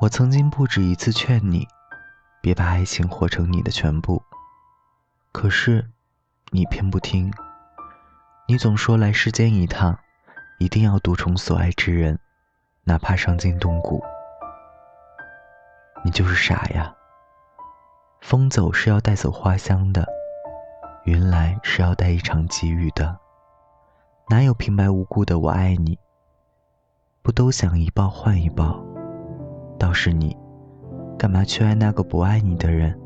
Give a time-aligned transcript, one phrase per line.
[0.00, 1.68] 我曾经不止一次劝你，
[2.42, 4.20] 别把爱情活成你的全部。
[5.30, 5.88] 可是，
[6.50, 7.32] 你偏不听。
[8.48, 9.96] 你总说来世间一趟，
[10.58, 12.18] 一定要独宠所爱之人，
[12.82, 14.02] 哪怕伤筋动骨。
[16.04, 16.92] 你就是傻呀！
[18.20, 20.04] 风走是要带走花香的，
[21.04, 23.16] 云来是要带一场急雨的，
[24.28, 25.96] 哪有平白无故的我爱你？
[27.22, 28.84] 不都想一抱换一抱？
[29.78, 30.36] 倒是你，
[31.18, 32.98] 干嘛去爱那个不爱你的人？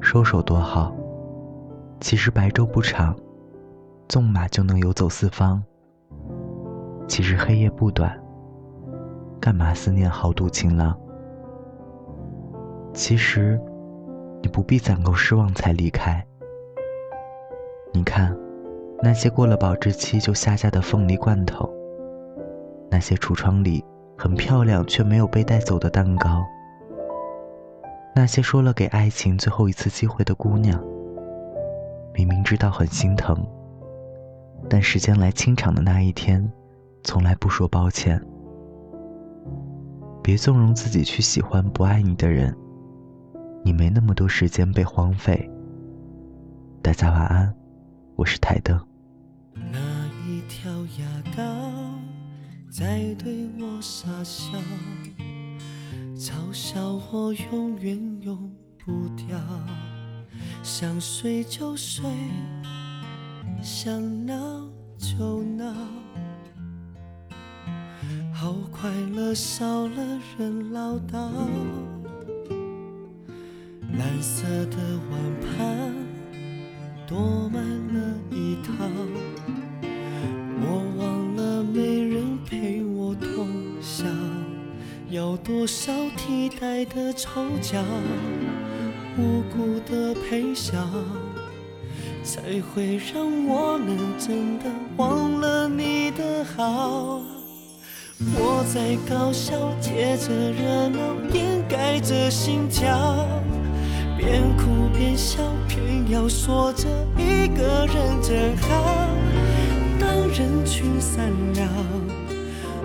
[0.00, 0.94] 收手多好，
[2.00, 3.16] 其实白昼不长，
[4.08, 5.62] 纵马就能游走四方。
[7.08, 8.20] 其实黑夜不短，
[9.40, 10.96] 干嘛思念豪赌情郎？
[12.92, 13.60] 其实，
[14.42, 16.24] 你不必攒够失望才离开。
[17.92, 18.36] 你看，
[19.02, 21.70] 那些过了保质期就下架的凤梨罐头，
[22.90, 23.84] 那些橱窗里
[24.16, 26.44] 很漂亮却没有被带走的蛋糕。
[28.14, 30.82] 那些说了给爱情最后一次机会的姑娘，
[32.14, 33.46] 明明知道很心疼，
[34.70, 36.50] 但时间来清场的那一天，
[37.04, 38.20] 从来不说抱歉。
[40.22, 42.56] 别纵容自己去喜欢不爱你的人，
[43.62, 45.48] 你没那么多时间被荒废。
[46.82, 47.54] 大家晚安，
[48.16, 48.80] 我是台灯。
[49.54, 49.78] 那
[50.26, 51.42] 一条牙膏
[52.78, 54.52] 在对我傻笑。
[56.14, 58.36] 嘲笑我永远用
[58.76, 59.40] 不掉，
[60.62, 62.04] 想睡就睡，
[63.62, 64.34] 想闹
[64.98, 65.72] 就闹，
[68.30, 71.30] 好快乐少了人唠叨。
[73.96, 74.76] 蓝色的
[75.10, 75.94] 碗盘
[77.06, 78.84] 多满了一套，
[85.46, 87.78] 多少替代的丑角，
[89.16, 90.72] 无辜的陪笑，
[92.24, 94.64] 才会让我能真的
[94.96, 97.20] 忘了你的好？
[98.34, 103.24] 我在搞笑，借着热闹掩盖着心跳，
[104.18, 105.38] 边哭边笑，
[105.68, 109.08] 偏要说着一个人真好。
[110.00, 112.35] 当人群散了。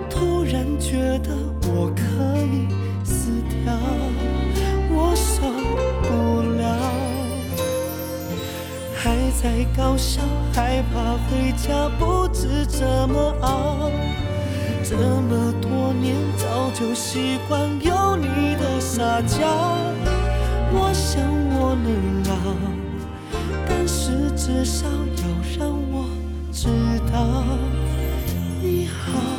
[0.09, 1.35] 突然觉得
[1.67, 2.01] 我可
[2.43, 2.67] 以
[3.03, 3.31] 死
[3.63, 3.73] 掉，
[4.89, 5.41] 我受
[6.03, 6.63] 不了，
[8.95, 10.21] 还在搞笑，
[10.53, 13.89] 害怕回家不知怎么熬。
[14.83, 19.47] 这么多年早就习惯有你的撒娇，
[20.73, 21.23] 我想
[21.55, 21.89] 我能
[22.29, 22.35] 熬，
[23.67, 25.23] 但是至少要
[25.57, 26.05] 让我
[26.51, 26.67] 知
[27.11, 27.45] 道
[28.61, 29.30] 你好。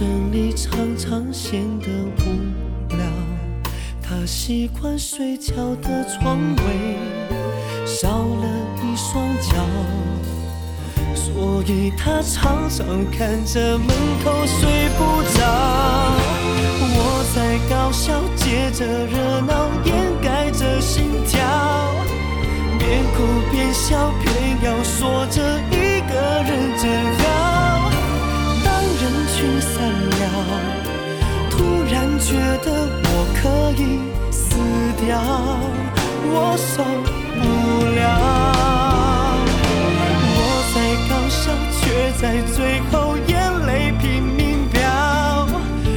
[0.00, 3.04] 眼神里常常显得无聊。
[4.02, 5.52] 他习惯睡觉
[5.82, 6.96] 的床位
[7.84, 8.48] 少了
[8.82, 9.52] 一双脚，
[11.14, 13.88] 所以他常常看着门
[14.24, 15.44] 口睡不着。
[16.82, 21.38] 我在搞笑，借着热闹掩盖着心跳，
[22.78, 23.22] 边哭
[23.52, 25.49] 边笑，偏要说着。
[32.30, 32.70] 觉得
[33.02, 33.42] 我可
[33.72, 33.82] 以
[34.30, 34.54] 死
[35.04, 35.18] 掉
[36.32, 36.84] 我受
[37.34, 37.42] 不
[37.98, 38.00] 了。
[40.36, 40.38] 我
[40.72, 40.76] 在
[41.08, 41.42] 高烧
[41.74, 41.82] 却
[42.20, 42.22] 在
[42.54, 43.32] 最后眼
[43.66, 44.38] 泪拼命
[44.70, 44.78] 掉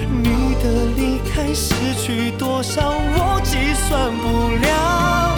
[0.09, 0.65] 你的
[0.97, 4.25] 离开失去多少我计算不
[4.65, 5.37] 了。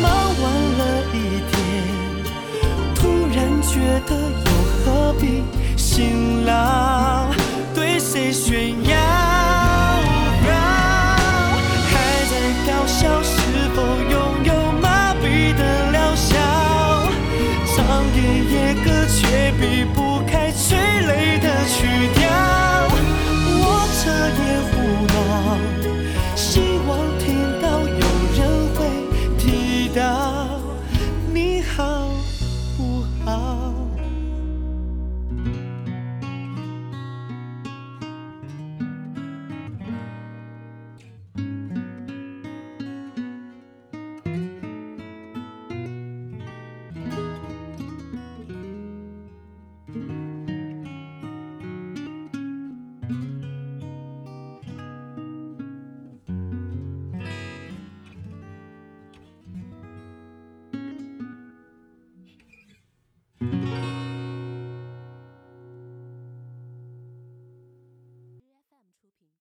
[0.00, 0.04] 忙
[0.42, 0.44] 完
[0.78, 0.80] 了
[1.12, 1.52] 一天
[2.94, 3.00] 突
[3.34, 3.74] 然觉
[4.06, 4.14] 得
[4.46, 4.48] 又
[4.84, 5.42] 何必
[5.76, 7.26] 辛劳
[7.74, 8.99] 对谁炫耀？
[18.20, 22.20] 夜夜歌却避不开催泪的曲调。
[23.62, 23.64] 我
[23.96, 24.00] 彻
[24.40, 24.72] 夜胡
[25.06, 25.14] 闹
[26.36, 26.90] 希望